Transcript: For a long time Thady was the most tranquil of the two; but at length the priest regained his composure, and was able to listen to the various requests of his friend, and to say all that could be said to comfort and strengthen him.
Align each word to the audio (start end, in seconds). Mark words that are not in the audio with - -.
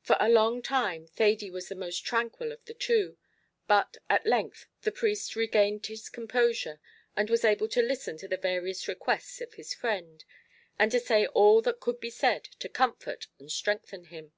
For 0.00 0.16
a 0.18 0.30
long 0.30 0.62
time 0.62 1.06
Thady 1.06 1.50
was 1.50 1.68
the 1.68 1.74
most 1.74 1.98
tranquil 2.02 2.50
of 2.50 2.64
the 2.64 2.72
two; 2.72 3.18
but 3.66 3.98
at 4.08 4.24
length 4.24 4.64
the 4.80 4.90
priest 4.90 5.36
regained 5.36 5.84
his 5.84 6.08
composure, 6.08 6.80
and 7.14 7.28
was 7.28 7.44
able 7.44 7.68
to 7.68 7.82
listen 7.82 8.16
to 8.20 8.26
the 8.26 8.38
various 8.38 8.88
requests 8.88 9.42
of 9.42 9.52
his 9.52 9.74
friend, 9.74 10.24
and 10.78 10.90
to 10.92 10.98
say 10.98 11.26
all 11.26 11.60
that 11.60 11.78
could 11.78 12.00
be 12.00 12.08
said 12.08 12.44
to 12.44 12.70
comfort 12.70 13.26
and 13.38 13.52
strengthen 13.52 14.04
him. 14.04 14.32